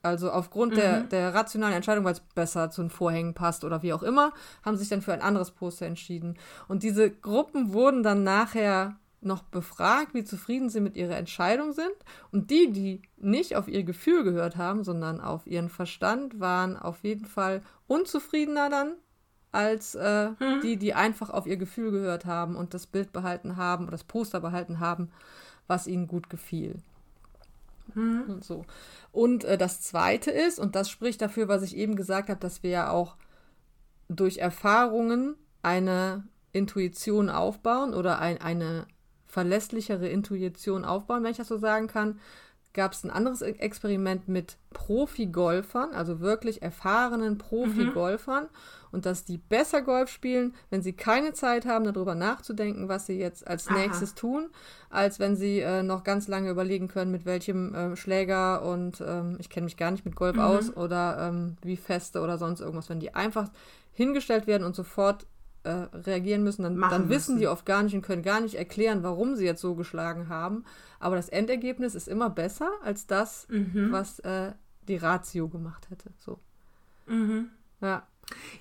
[0.02, 0.76] Also aufgrund mhm.
[0.76, 4.32] der, der rationalen Entscheidung, weil es besser zu den Vorhängen passt oder wie auch immer,
[4.64, 6.36] haben sich dann für ein anderes Poster entschieden.
[6.68, 11.94] Und diese Gruppen wurden dann nachher noch befragt, wie zufrieden sie mit ihrer Entscheidung sind.
[12.32, 17.04] Und die, die nicht auf ihr Gefühl gehört haben, sondern auf ihren Verstand, waren auf
[17.04, 18.94] jeden Fall unzufriedener dann
[19.52, 20.60] als äh, mhm.
[20.62, 24.04] die, die einfach auf ihr Gefühl gehört haben und das Bild behalten haben oder das
[24.04, 25.10] Poster behalten haben,
[25.66, 26.76] was ihnen gut gefiel.
[27.94, 28.24] Mhm.
[28.28, 28.64] Und so.
[29.10, 32.62] Und äh, das Zweite ist, und das spricht dafür, was ich eben gesagt habe, dass
[32.62, 33.16] wir ja auch
[34.08, 38.86] durch Erfahrungen eine Intuition aufbauen oder ein, eine
[39.26, 42.20] verlässlichere Intuition aufbauen, wenn ich das so sagen kann,
[42.74, 48.44] gab es ein anderes e- Experiment mit Profi-Golfern, also wirklich erfahrenen Profi-Golfern.
[48.44, 48.48] Mhm.
[48.92, 53.18] Und dass die besser Golf spielen, wenn sie keine Zeit haben, darüber nachzudenken, was sie
[53.18, 53.78] jetzt als Aha.
[53.78, 54.50] nächstes tun,
[54.90, 59.38] als wenn sie äh, noch ganz lange überlegen können, mit welchem äh, Schläger und ähm,
[59.40, 60.42] ich kenne mich gar nicht mit Golf mhm.
[60.42, 62.90] aus oder ähm, wie feste oder sonst irgendwas.
[62.90, 63.48] Wenn die einfach
[63.92, 65.26] hingestellt werden und sofort
[65.64, 69.02] äh, reagieren müssen, dann, dann wissen die oft gar nicht und können gar nicht erklären,
[69.02, 70.64] warum sie jetzt so geschlagen haben.
[71.00, 73.88] Aber das Endergebnis ist immer besser als das, mhm.
[73.90, 74.52] was äh,
[74.88, 76.10] die Ratio gemacht hätte.
[76.18, 76.38] So.
[77.06, 77.50] Mhm.
[77.80, 78.06] Ja.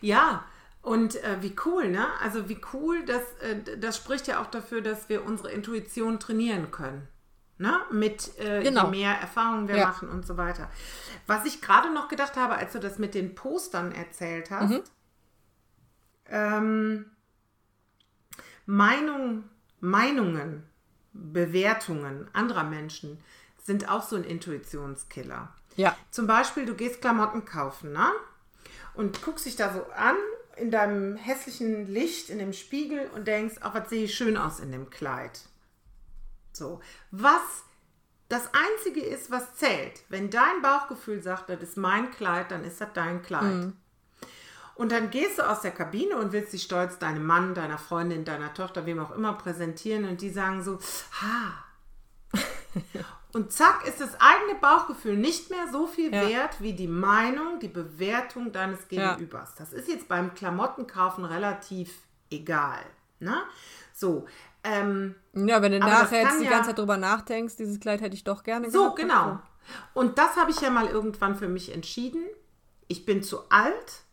[0.01, 0.43] Ja,
[0.81, 2.07] und äh, wie cool, ne?
[2.21, 6.71] Also wie cool, das, äh, das spricht ja auch dafür, dass wir unsere Intuition trainieren
[6.71, 7.07] können.
[7.57, 7.79] Ne?
[7.91, 8.85] Mit äh, genau.
[8.85, 9.87] je mehr Erfahrungen wir ja.
[9.87, 10.67] machen und so weiter.
[11.27, 14.81] Was ich gerade noch gedacht habe, als du das mit den Postern erzählt hast, mhm.
[16.31, 17.05] Ähm,
[18.65, 19.43] Meinung,
[19.79, 20.63] Meinungen,
[21.13, 23.19] Bewertungen anderer Menschen
[23.63, 25.53] sind auch so ein Intuitionskiller.
[25.75, 25.95] Ja.
[26.09, 28.11] Zum Beispiel, du gehst Klamotten kaufen, ne?
[28.93, 30.15] Und guckst dich da so an
[30.57, 34.59] in deinem hässlichen Licht, in dem Spiegel und denkst, ach, was sehe ich schön aus
[34.59, 35.41] in dem Kleid.
[36.51, 36.81] So.
[37.11, 37.63] Was
[38.29, 42.79] das Einzige ist, was zählt, wenn dein Bauchgefühl sagt, das ist mein Kleid, dann ist
[42.79, 43.43] das dein Kleid.
[43.43, 43.77] Mhm.
[44.75, 48.25] Und dann gehst du aus der Kabine und willst dich stolz deinem Mann, deiner Freundin,
[48.25, 50.79] deiner Tochter, wem auch immer präsentieren und die sagen so,
[51.21, 51.65] ha.
[53.33, 56.27] Und zack ist das eigene Bauchgefühl nicht mehr so viel ja.
[56.27, 59.51] wert wie die Meinung, die Bewertung deines Gegenübers.
[59.51, 59.55] Ja.
[59.59, 61.93] Das ist jetzt beim Klamottenkaufen relativ
[62.29, 62.81] egal.
[63.19, 63.37] Ne?
[63.93, 64.25] So.
[64.63, 68.15] Ähm, ja, wenn du nachher jetzt die ja, ganze Zeit drüber nachdenkst, dieses Kleid hätte
[68.15, 69.39] ich doch gerne So, genau.
[69.93, 72.23] Und das habe ich ja mal irgendwann für mich entschieden.
[72.87, 74.03] Ich bin zu alt,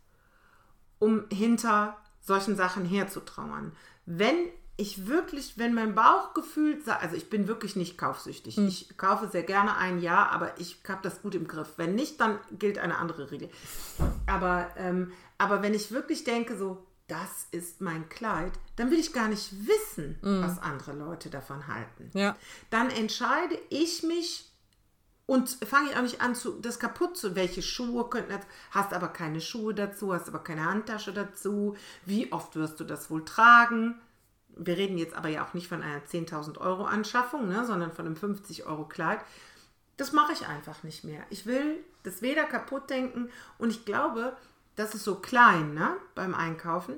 [0.98, 3.72] um hinter solchen Sachen herzutrauern.
[4.06, 4.36] Wenn
[4.80, 8.56] ich wirklich, wenn mein Bauchgefühl also ich bin wirklich nicht kaufsüchtig.
[8.56, 8.68] Hm.
[8.68, 11.74] Ich kaufe sehr gerne ein Jahr, aber ich habe das gut im Griff.
[11.76, 13.50] Wenn nicht, dann gilt eine andere Regel.
[14.26, 19.12] Aber, ähm, aber wenn ich wirklich denke, so, das ist mein Kleid, dann will ich
[19.12, 20.42] gar nicht wissen, hm.
[20.42, 22.10] was andere Leute davon halten.
[22.14, 22.36] Ja.
[22.70, 24.47] Dann entscheide ich mich
[25.28, 27.36] und fange ich auch nicht an, zu, das kaputt zu.
[27.36, 28.46] Welche Schuhe könnten das?
[28.70, 31.76] Hast aber keine Schuhe dazu, hast aber keine Handtasche dazu.
[32.06, 34.00] Wie oft wirst du das wohl tragen?
[34.56, 38.06] Wir reden jetzt aber ja auch nicht von einer 10.000 Euro Anschaffung, ne, sondern von
[38.06, 39.20] einem 50 Euro Kleid.
[39.98, 41.22] Das mache ich einfach nicht mehr.
[41.28, 44.34] Ich will das weder kaputt denken und ich glaube,
[44.76, 46.94] das ist so klein ne, beim Einkaufen.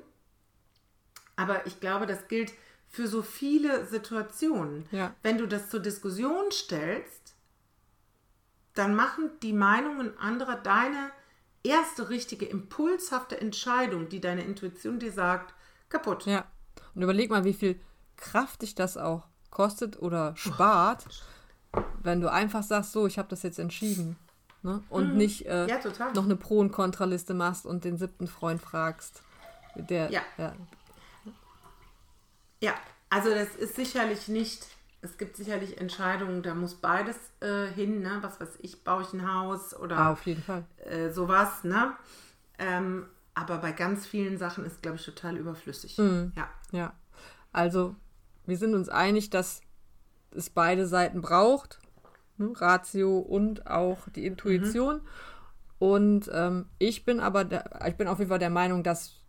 [1.34, 2.52] Aber ich glaube, das gilt
[2.86, 4.86] für so viele Situationen.
[4.92, 5.14] Ja.
[5.24, 7.19] Wenn du das zur Diskussion stellst,
[8.74, 11.10] dann machen die Meinungen anderer deine
[11.62, 15.54] erste richtige impulshafte Entscheidung, die deine Intuition dir sagt,
[15.88, 16.26] kaputt.
[16.26, 16.44] Ja.
[16.94, 17.80] Und überleg mal, wie viel
[18.16, 21.06] Kraft dich das auch kostet oder spart,
[21.74, 21.82] oh.
[22.02, 24.16] wenn du einfach sagst, so, ich habe das jetzt entschieden.
[24.62, 24.82] Ne?
[24.90, 25.16] Und mhm.
[25.16, 25.80] nicht äh, ja,
[26.14, 29.22] noch eine Pro- und Kontraliste machst und den siebten Freund fragst.
[29.74, 30.22] Der, ja.
[30.36, 30.52] ja.
[32.62, 32.74] Ja,
[33.08, 34.66] also das ist sicherlich nicht,
[35.02, 38.18] es gibt sicherlich Entscheidungen, da muss beides äh, hin, ne?
[38.20, 40.64] Was weiß ich, baue ich ein Haus oder ah, auf jeden Fall.
[40.84, 41.92] Äh, sowas, ne?
[42.58, 45.96] Ähm, aber bei ganz vielen Sachen ist, glaube ich, total überflüssig.
[45.98, 46.32] Mhm.
[46.36, 46.48] Ja.
[46.72, 46.92] Ja.
[47.52, 47.96] Also,
[48.44, 49.62] wir sind uns einig, dass
[50.32, 51.80] es beide Seiten braucht.
[52.36, 52.52] Ne?
[52.54, 54.96] Ratio und auch die Intuition.
[54.96, 55.08] Mhm.
[55.78, 59.19] Und ähm, ich bin aber, der, ich bin auf jeden Fall der Meinung, dass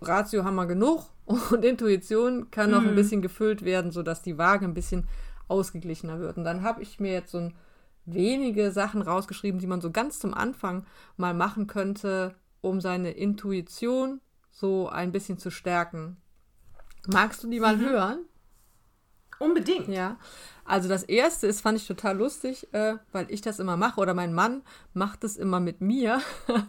[0.00, 2.88] Ratio haben wir genug und Intuition kann noch mhm.
[2.88, 5.06] ein bisschen gefüllt werden, sodass die Waage ein bisschen
[5.48, 6.36] ausgeglichener wird.
[6.36, 7.54] Und dann habe ich mir jetzt so ein
[8.06, 10.86] wenige Sachen rausgeschrieben, die man so ganz zum Anfang
[11.16, 16.16] mal machen könnte, um seine Intuition so ein bisschen zu stärken.
[17.06, 17.88] Magst du die mal mhm.
[17.88, 18.18] hören?
[19.38, 19.88] Unbedingt.
[19.88, 20.18] Ja.
[20.70, 24.14] Also das erste ist, fand ich total lustig, äh, weil ich das immer mache oder
[24.14, 24.62] mein Mann
[24.94, 26.22] macht es immer mit mir.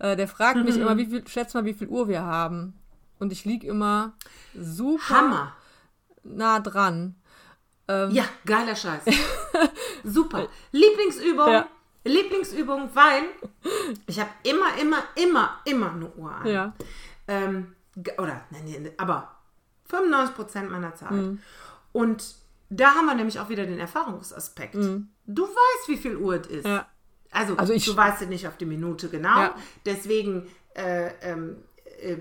[0.00, 0.64] äh, der fragt mhm.
[0.64, 2.74] mich immer, wie viel, schätz mal, wie viel Uhr wir haben.
[3.20, 4.14] Und ich liege immer
[4.58, 5.52] super Hammer.
[6.24, 7.14] nah dran.
[7.86, 9.04] Ähm, ja, geiler Scheiß.
[10.04, 10.48] super.
[10.72, 11.52] Lieblingsübung.
[11.52, 11.68] Ja.
[12.02, 13.22] Lieblingsübung, weil
[14.08, 16.46] ich habe immer, immer, immer, immer eine Uhr an.
[16.48, 16.72] Ja.
[17.28, 17.76] Ähm,
[18.18, 19.30] oder, nein, aber
[19.86, 21.12] 95 Prozent meiner Zeit.
[21.12, 21.40] Mhm.
[21.92, 22.42] Und
[22.76, 24.74] da haben wir nämlich auch wieder den Erfahrungsaspekt.
[24.74, 25.08] Mhm.
[25.26, 26.66] Du weißt, wie viel Uhr es ist.
[26.66, 26.86] Ja.
[27.30, 29.40] Also, also ich, du weißt es nicht auf die Minute genau.
[29.40, 29.56] Ja.
[29.84, 31.56] Deswegen äh, ähm,
[32.00, 32.16] äh,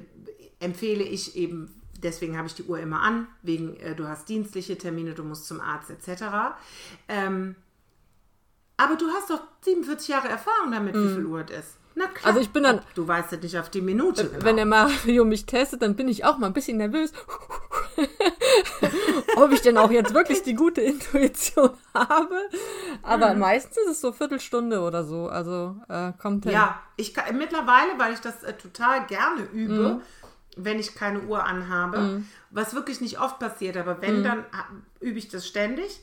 [0.60, 4.78] empfehle ich eben, deswegen habe ich die Uhr immer an, wegen äh, du hast dienstliche
[4.78, 6.24] Termine, du musst zum Arzt etc.
[7.08, 7.56] Ähm,
[8.78, 11.10] aber du hast doch 47 Jahre Erfahrung damit, mhm.
[11.10, 11.78] wie viel Uhr es ist.
[11.96, 12.26] Na klar.
[12.26, 12.82] Also ich bin dann.
[12.96, 14.28] Du weißt ja nicht auf die Minute.
[14.28, 14.44] Genau.
[14.44, 17.14] Wenn der Mario mich testet, dann bin ich auch mal ein bisschen nervös.
[19.36, 22.50] Ob ich denn auch jetzt wirklich die gute Intuition habe.
[23.02, 23.40] Aber mhm.
[23.40, 25.28] meistens ist es so Viertelstunde oder so.
[25.28, 26.54] Also äh, kommt hin.
[26.54, 30.02] Ja, ich kann, mittlerweile, weil ich das äh, total gerne übe, mhm.
[30.56, 32.30] wenn ich keine Uhr anhabe, mhm.
[32.52, 34.24] was wirklich nicht oft passiert, aber wenn, mhm.
[34.24, 34.46] dann
[35.00, 36.02] übe ich das ständig.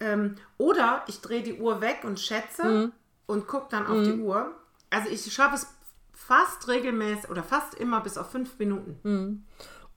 [0.00, 2.92] Ähm, oder ich drehe die Uhr weg und schätze mhm.
[3.26, 4.22] und gucke dann auf die mhm.
[4.22, 4.54] Uhr
[4.92, 5.66] also ich schaffe es
[6.12, 9.46] fast regelmäßig oder fast immer bis auf fünf Minuten.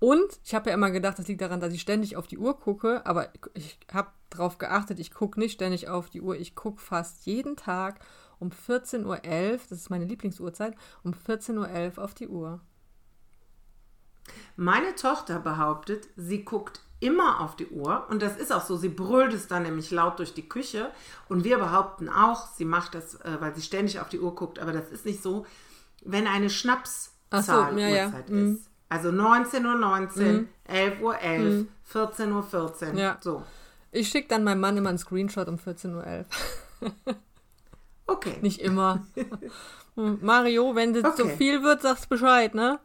[0.05, 0.09] Mhm.
[0.09, 2.57] Und ich habe ja immer gedacht, das liegt daran, dass ich ständig auf die Uhr
[2.59, 6.81] gucke, aber ich habe darauf geachtet, ich gucke nicht ständig auf die Uhr, ich gucke
[6.81, 7.99] fast jeden Tag
[8.39, 12.59] um 14.11 Uhr, das ist meine Lieblingsuhrzeit, um 14.11 Uhr auf die Uhr.
[14.55, 18.77] Meine Tochter behauptet, sie guckt immer auf die Uhr und das ist auch so.
[18.77, 20.91] Sie brüllt es dann nämlich laut durch die Küche
[21.29, 24.59] und wir behaupten auch, sie macht das, äh, weil sie ständig auf die Uhr guckt,
[24.59, 25.45] aber das ist nicht so,
[26.03, 28.37] wenn eine Schnapszahl so, ja, Uhrzeit ja.
[28.37, 28.69] ist.
[28.89, 30.47] Also 19.19 Uhr, 19, mhm.
[30.65, 31.67] 11 Uhr, 11, mhm.
[31.83, 32.97] 14 Uhr, 14.
[32.97, 33.17] Ja.
[33.21, 33.43] So.
[33.91, 36.25] Ich schicke dann meinem Mann immer einen Screenshot um 14.11
[36.81, 36.91] Uhr.
[38.07, 38.37] okay.
[38.41, 39.05] Nicht immer.
[39.95, 41.15] Mario, wenn das okay.
[41.15, 42.79] zu viel wird, sagst Bescheid, ne?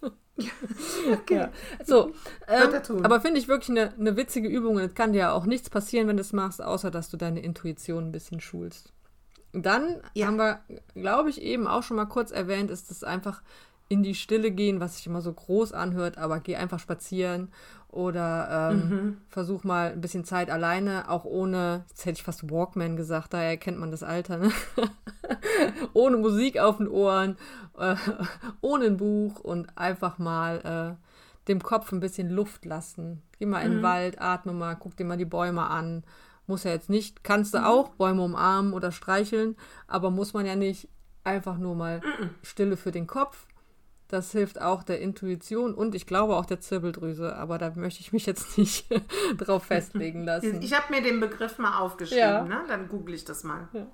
[1.12, 1.36] okay.
[1.36, 1.52] Ja.
[1.84, 2.12] So,
[2.48, 5.68] ähm, aber finde ich wirklich eine, eine witzige Übung und es kann dir auch nichts
[5.68, 8.92] passieren, wenn du es machst, außer dass du deine Intuition ein bisschen schulst.
[9.52, 10.26] Dann ja.
[10.26, 10.60] haben wir,
[10.94, 13.42] glaube ich, eben auch schon mal kurz erwähnt, ist es einfach
[13.92, 17.50] in die Stille gehen, was sich immer so groß anhört, aber geh einfach spazieren
[17.88, 19.16] oder ähm, mhm.
[19.28, 23.58] versuch mal ein bisschen Zeit alleine, auch ohne, jetzt hätte ich fast Walkman gesagt, daher
[23.58, 24.50] kennt man das Alter, ne?
[25.92, 27.36] ohne Musik auf den Ohren,
[27.76, 27.96] äh,
[28.62, 33.20] ohne ein Buch und einfach mal äh, dem Kopf ein bisschen Luft lassen.
[33.38, 33.66] Geh mal mhm.
[33.66, 33.84] in den mhm.
[33.84, 36.02] Wald, atme mal, guck dir mal die Bäume an.
[36.46, 37.64] Muss ja jetzt nicht, kannst du mhm.
[37.64, 39.54] auch Bäume umarmen oder streicheln,
[39.86, 40.88] aber muss man ja nicht
[41.24, 42.30] einfach nur mal mhm.
[42.42, 43.46] Stille für den Kopf
[44.12, 48.12] das hilft auch der Intuition und ich glaube auch der Zirbeldrüse, aber da möchte ich
[48.12, 48.86] mich jetzt nicht
[49.38, 50.60] drauf festlegen lassen.
[50.60, 52.44] Ich habe mir den Begriff mal aufgeschrieben, ja.
[52.44, 52.62] ne?
[52.68, 53.68] dann google ich das mal.
[53.72, 53.86] Ja.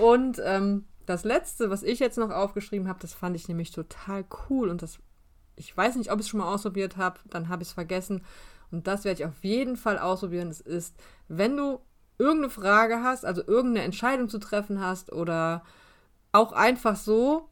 [0.00, 4.24] Und ähm, das letzte, was ich jetzt noch aufgeschrieben habe, das fand ich nämlich total
[4.50, 4.98] cool und das,
[5.54, 8.24] ich weiß nicht, ob ich es schon mal ausprobiert habe, dann habe ich es vergessen
[8.72, 10.48] und das werde ich auf jeden Fall ausprobieren.
[10.48, 10.96] Es ist,
[11.28, 11.78] wenn du
[12.18, 15.62] irgendeine Frage hast, also irgendeine Entscheidung zu treffen hast oder
[16.32, 17.48] auch einfach so,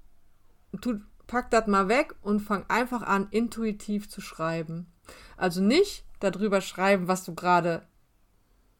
[0.72, 4.87] du pack das mal weg und fang einfach an, intuitiv zu schreiben.
[5.37, 7.82] Also nicht darüber schreiben, was du gerade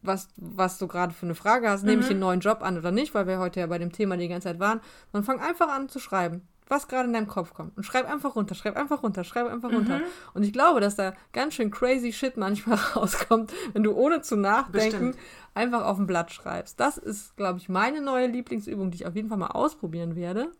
[0.04, 1.88] was, was du gerade für eine Frage hast, mhm.
[1.88, 4.16] nehme ich den neuen Job an oder nicht, weil wir heute ja bei dem Thema
[4.16, 4.80] die ganze Zeit waren,
[5.11, 7.76] sondern fang einfach an zu schreiben, was gerade in deinem Kopf kommt.
[7.76, 9.76] Und schreib einfach runter, schreib einfach runter, schreib einfach mhm.
[9.76, 10.00] runter.
[10.35, 14.37] Und ich glaube, dass da ganz schön crazy Shit manchmal rauskommt, wenn du ohne zu
[14.37, 15.16] nachdenken Bestimmt.
[15.54, 16.78] einfach auf ein Blatt schreibst.
[16.78, 20.52] Das ist, glaube ich, meine neue Lieblingsübung, die ich auf jeden Fall mal ausprobieren werde.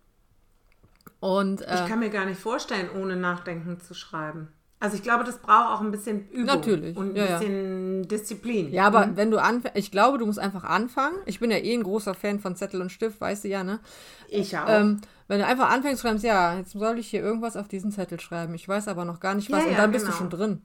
[1.25, 4.49] Und, äh, ich kann mir gar nicht vorstellen, ohne Nachdenken zu schreiben.
[4.79, 7.39] Also ich glaube, das braucht auch ein bisschen Übung Natürlich, und ein ja, ja.
[7.39, 8.71] bisschen Disziplin.
[8.71, 11.17] Ja, aber wenn du anfängst, ich glaube, du musst einfach anfangen.
[11.25, 13.81] Ich bin ja eh ein großer Fan von Zettel und Stift, weißt du ja, ne?
[14.29, 14.69] Ich auch.
[14.69, 18.21] Ähm, wenn du einfach anfängst, schreibst, ja, jetzt soll ich hier irgendwas auf diesen Zettel
[18.21, 18.55] schreiben.
[18.55, 19.61] Ich weiß aber noch gar nicht was.
[19.61, 20.19] Ja, und ja, dann bist du genau.
[20.19, 20.63] schon drin.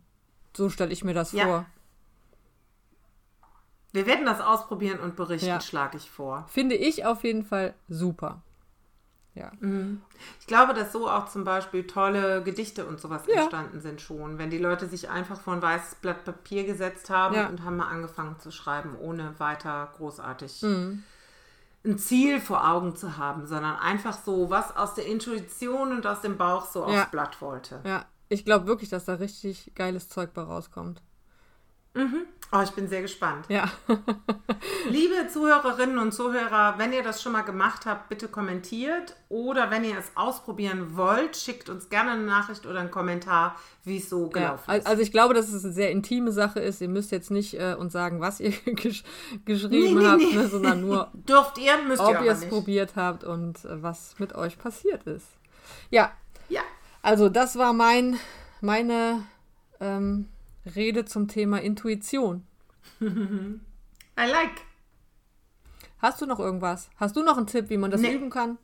[0.57, 1.45] So stelle ich mir das Ja.
[1.45, 1.65] vor.
[3.93, 5.61] Wir werden das ausprobieren und berichten, Ja.
[5.61, 6.45] schlage ich vor.
[6.49, 8.41] Finde ich auf jeden Fall super.
[9.35, 9.51] Ja.
[10.39, 13.41] Ich glaube, dass so auch zum Beispiel tolle Gedichte und sowas Ja.
[13.41, 14.37] entstanden sind schon.
[14.37, 17.47] Wenn die Leute sich einfach vor ein weißes Blatt Papier gesetzt haben Ja.
[17.47, 21.03] und haben mal angefangen zu schreiben, ohne weiter großartig Mhm.
[21.85, 26.21] ein Ziel vor Augen zu haben, sondern einfach so was aus der Intuition und aus
[26.21, 27.03] dem Bauch so Ja.
[27.03, 27.81] aufs Blatt wollte.
[27.85, 28.05] Ja.
[28.31, 31.01] Ich glaube wirklich, dass da richtig geiles Zeug bei rauskommt.
[32.51, 33.45] Oh, ich bin sehr gespannt.
[33.47, 33.69] Ja.
[34.89, 39.15] Liebe Zuhörerinnen und Zuhörer, wenn ihr das schon mal gemacht habt, bitte kommentiert.
[39.27, 43.97] Oder wenn ihr es ausprobieren wollt, schickt uns gerne eine Nachricht oder einen Kommentar, wie
[43.97, 44.29] es so ja.
[44.31, 44.87] gelaufen Al- ist.
[44.87, 46.81] Also ich glaube, dass es eine sehr intime Sache ist.
[46.81, 49.03] Ihr müsst jetzt nicht äh, uns sagen, was ihr gesch
[49.45, 50.33] geschrieben Nee, nee, habt, nee.
[50.35, 54.33] Ne, sondern nur, Dürft ihr, müsst ob ihr es probiert habt und äh, was mit
[54.33, 55.27] euch passiert ist.
[55.91, 56.11] Ja,
[56.49, 56.61] Ja,
[57.03, 58.17] also das war mein,
[58.61, 59.23] meine
[59.79, 60.27] ähm,
[60.65, 62.45] Rede zum Thema Intuition.
[63.01, 63.59] I
[64.17, 64.61] like.
[65.99, 66.89] Hast du noch irgendwas?
[66.97, 68.13] Hast du noch einen Tipp, wie man das Nee.
[68.13, 68.57] üben kann?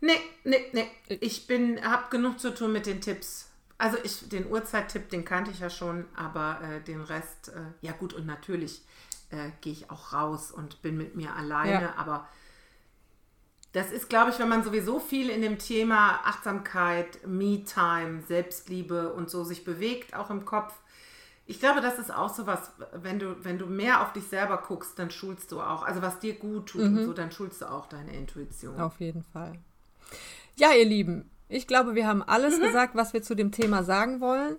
[0.00, 0.12] Nee,
[0.44, 0.88] nee, nee.
[1.20, 3.48] Ich bin, hab genug zu tun mit den Tipps.
[3.78, 7.92] Also ich, den Uhrzeittipp, den kannte ich ja schon, aber äh, den Rest, äh, ja
[7.92, 8.82] gut, und natürlich
[9.30, 11.94] äh, gehe ich auch raus und bin mit mir alleine, Ja.
[11.96, 12.28] aber
[13.72, 19.30] das ist, glaube ich, wenn man sowieso viel in dem Thema Achtsamkeit, Me-Time, Selbstliebe und
[19.30, 20.74] so sich bewegt, auch im Kopf.
[21.46, 24.62] Ich glaube, das ist auch so was, wenn du, wenn du mehr auf dich selber
[24.66, 27.70] guckst, dann schulst du auch, also was dir gut tut und so, dann schulst du
[27.70, 28.80] auch deine Intuition.
[28.80, 29.58] Auf jeden Fall.
[30.56, 34.20] Ja, ihr Lieben, ich glaube, wir haben alles gesagt, was wir zu dem Thema sagen
[34.20, 34.56] wollen.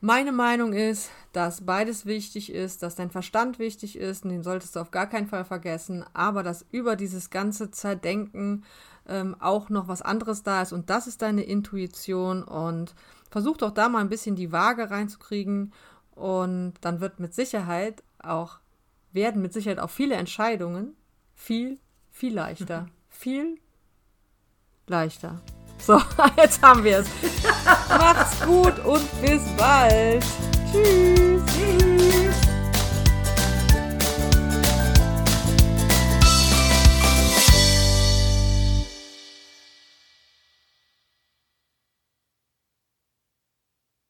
[0.00, 4.76] Meine Meinung ist, dass beides wichtig ist, dass dein Verstand wichtig ist, und den solltest
[4.76, 8.64] du auf gar keinen Fall vergessen, aber dass über dieses ganze Zerdenken
[9.08, 12.94] ähm, auch noch was anderes da ist und das ist deine Intuition und
[13.30, 15.72] versuch doch da mal ein bisschen die Waage reinzukriegen
[16.14, 18.58] und dann wird mit Sicherheit auch,
[19.12, 20.94] werden mit Sicherheit auch viele Entscheidungen
[21.34, 21.78] viel,
[22.10, 22.88] viel leichter.
[23.08, 23.58] Viel
[24.86, 25.40] leichter.
[25.78, 26.00] So,
[26.36, 27.06] jetzt haben wir es.
[27.88, 30.24] Macht's gut und bis bald.
[30.72, 31.42] Tschüss.
[31.46, 32.15] Tschüss.